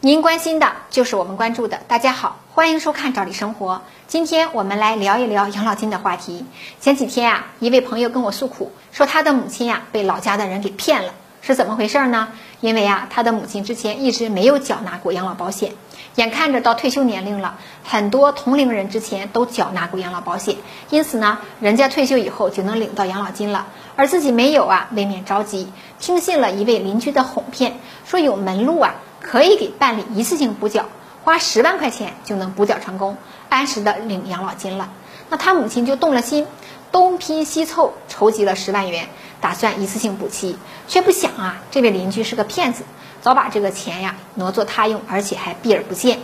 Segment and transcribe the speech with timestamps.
[0.00, 1.80] 您关心的就是我们关注的。
[1.88, 3.74] 大家好，欢迎收看《赵理生活》。
[4.06, 6.46] 今天我们来聊一聊养老金的话题。
[6.80, 12.28] 前几天啊，一位朋友跟我诉苦，说他的母亲呀被老家的人给骗了，是怎么回事呢？
[12.60, 15.72] 因为啊，他的母亲之前一直没有缴纳过养老保险，
[16.14, 20.58] 眼看着到退休年龄了，很多同龄人之前都缴纳过养老保险，
[20.90, 28.94] 因此呢，人家退休以后就能领到养老金了，而自己没有啊，未免着急，听信了一位邻居的哄骗，说有门路啊。
[29.30, 30.86] 可以给办理一次性补缴，
[31.22, 33.18] 花十万块钱就能补缴成功，
[33.50, 34.88] 按时的领养老金了。
[35.28, 36.46] 那他母亲就动了心，
[36.92, 39.10] 东拼西凑筹集了十万元，
[39.42, 40.56] 打算一次性补齐，
[40.86, 42.84] 却不想啊，这位邻居是个骗子，
[43.20, 46.20] 早把这个钱呀挪作他用，而且还避而不见。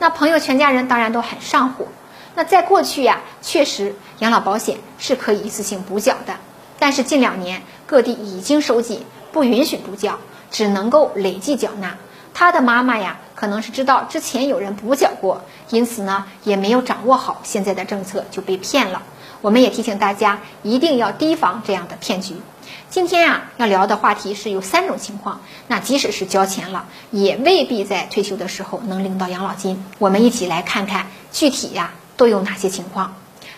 [0.00, 1.86] 那朋友全家人当然都很上火。
[2.34, 6.34] 那在过去呀，确实养老保险是可以一次性补缴的，
[6.80, 10.18] 但是近两年各地已经收紧，不允许补缴，
[10.50, 11.96] 只能够累计缴纳。
[12.32, 19.02] 他的妈妈呀，可能是知道之前有人补缴过，因此呢，也没有掌握好现在的政策，就被骗了。
[19.40, 22.36] 我们也提醒大家，一定要提防这样的骗局。
[22.88, 29.84] 今天啊，要聊的话题是有三种情况，那即使是交钱了，也未必在退休的时候能领到养老金。
[29.98, 33.14] 我们一起来看看具体呀都有哪些情况。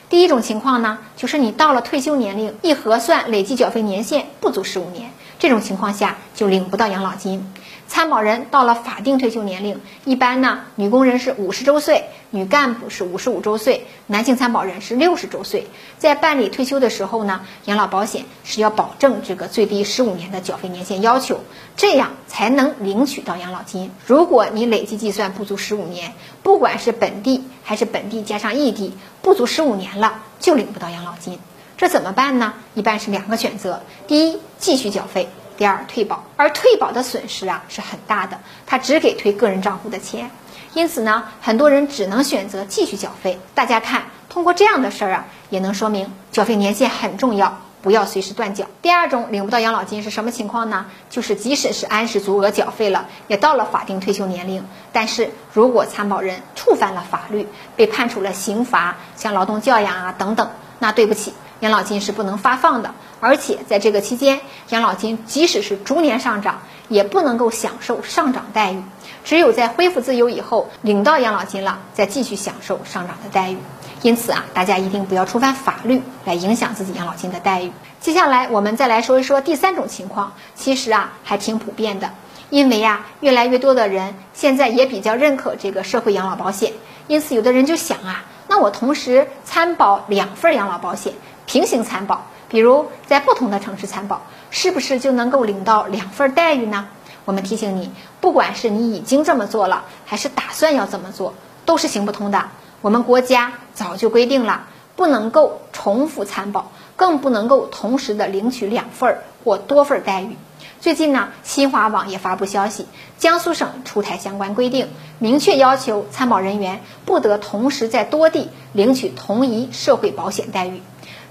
[0.09, 5.11] 第一种情况呢，就是你到了退休年龄，一核算累计缴费年限不足十五年，
[5.43, 7.53] 这种情况下就领不到养老金。
[7.89, 15.67] 参保人到了法定退休年龄，一般呢，女工人是五十周岁，女干部是五十五周岁，男性参保人是六十周岁。
[15.99, 21.41] 在办理退休的时候呢，养老保险是要保证这个最低十五年的缴费年限要求，
[21.77, 23.91] 这样才能领取到养老金。
[24.07, 26.13] 如果你累计计算不足十五年，
[26.45, 31.41] 不管是本地还是本地加上异地，不足十五年了就领不到养老金。
[31.83, 32.55] 这怎么办呢？
[32.75, 35.29] 一般是两个选择：第一，继续缴费。
[35.57, 38.39] 第二，退保，而退保的损失啊是很大的，
[38.69, 40.31] 他只给退个人账户的钱，
[40.75, 43.41] 因此呢，很多人只能选择继续缴费。
[43.57, 48.67] 大家看，通过这样的事儿啊，也能说明缴费年限很重要，不要随时断缴。
[48.81, 50.87] 第二种领不到养老金是什么情况呢？
[51.11, 60.49] 就是即使是按时足额缴费了，也到了法定退休年龄，但是如果参保人触犯了法律，被判处了刑罚，像劳动教养啊等等，
[60.79, 61.35] 那对不起。
[61.63, 64.41] 养老金是不能发放的，而且在这个期间，
[64.71, 68.83] 养老金即使是逐年上涨，也不能够享受上涨待遇。
[69.25, 73.59] 只有在恢复自由以后，领到养老金了，再继续享受上涨的待遇。
[74.03, 77.71] 因此啊，大家一定不要触犯法律来影响自己养老金的待遇。
[78.01, 82.11] 接下来我们再来说一说第三种情况，其实啊还挺普遍的，
[82.51, 86.73] 因为呀越来越多的人现在也比较认可这个社会养老保险，
[87.07, 91.13] 因此有的人就想啊，那我同时参保两份养老保险。
[91.53, 96.89] 平行参保，比如在不同的城市参保，是不是就能够领到两份待遇呢？
[97.27, 97.91] 我们提醒你，
[98.23, 101.35] 不管是你已经这么做了，还是打算要这么做，
[101.67, 102.47] 都是行不通的。
[102.81, 104.65] 我们国家早就规定了，
[104.97, 110.39] 不能够重复参保，更不能够同时的领取两份或多份待遇。
[110.81, 112.87] 最近呢，新华网也发布消息，
[113.19, 120.81] 江苏省出台相关规定，明确要求参保人员不得同时在多地领取同一社会保险待遇。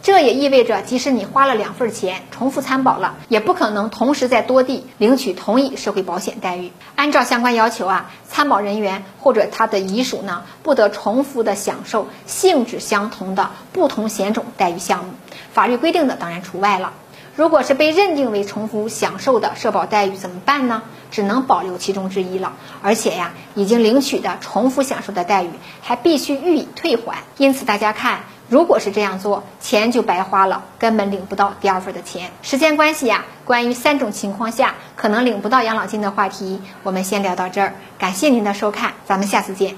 [0.01, 6.71] 这也意味着，即使你花了两份钱重复参保了，也不可能同时在多地领取同一社会保险待遇。
[6.95, 15.11] 按照相关要求啊，参保人员或者他的遗属呢，不得重复的享受性质相同的不同险种待遇项目。
[15.53, 16.93] 法律规定的当然除外了。
[17.35, 20.81] 如果是被认定为重复享受的社保待遇怎么办呢？
[21.11, 22.53] 只能保留其中之一了。
[22.81, 25.49] 而且呀，已经领取的重复享受的待遇
[25.81, 27.23] 还必须予以退还。
[27.37, 28.21] 因此，大家看。
[28.51, 32.31] 如果是这样做，钱就白花了，根本领不到第二份的钱。
[32.41, 37.75] 时间关系呀，关于三种情况下可能领不到养老金的话题，我们先聊到这儿。
[37.97, 39.77] 感谢您的收看，咱们下次见。